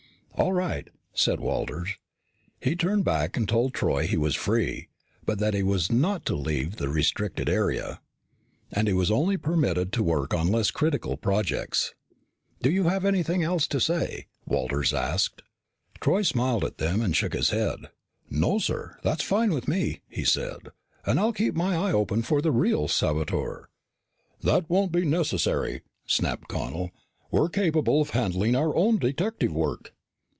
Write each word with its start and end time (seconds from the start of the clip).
"All 0.35 0.53
right," 0.53 0.87
said 1.13 1.39
Walters. 1.39 1.97
He 2.59 2.75
turned 2.75 3.05
back 3.05 3.37
and 3.37 3.47
told 3.47 3.73
Troy 3.75 4.07
he 4.07 4.17
was 4.17 4.33
free, 4.33 4.87
but 5.23 5.37
that 5.37 5.53
he 5.53 5.61
was 5.61 5.91
not 5.91 6.25
to 6.25 6.35
leave 6.35 6.77
the 6.77 6.89
restricted 6.89 7.47
area. 7.47 7.99
And 8.71 8.87
he 8.87 8.93
was 8.95 9.11
only 9.11 9.37
permitted 9.37 9.91
to 9.93 10.03
work 10.03 10.33
on 10.33 10.47
less 10.47 10.71
critical 10.71 11.15
projects. 11.15 11.93
"Do 12.59 12.71
you 12.71 12.85
have 12.85 13.05
anything 13.05 13.41
to 13.41 13.79
say?" 13.79 14.25
Walters 14.47 14.95
asked. 14.95 15.43
Troy 15.99 16.23
smiled 16.23 16.63
at 16.65 16.79
them 16.79 17.01
and 17.01 17.15
shook 17.15 17.33
his 17.33 17.51
head. 17.51 17.91
"No, 18.27 18.57
sir. 18.57 18.97
That's 19.03 19.23
fine 19.23 19.51
with 19.53 19.67
me," 19.67 20.01
he 20.09 20.25
said. 20.25 20.69
"And 21.05 21.19
I'll 21.19 21.33
keep 21.33 21.53
my 21.53 21.75
eye 21.75 21.91
open 21.93 22.23
for 22.23 22.41
the 22.41 22.51
real 22.53 22.87
saboteur" 22.87 23.69
"That 24.41 24.67
won't 24.69 24.91
be 24.93 25.05
necessary!" 25.05 25.81
snapped 26.07 26.47
Connel. 26.47 26.89
"We're 27.29 27.49
capable 27.49 28.01
of 28.01 28.11
handling 28.11 28.55
our 28.55 28.75
own 28.75 28.97
detective 28.97 29.51
work." 29.53 29.93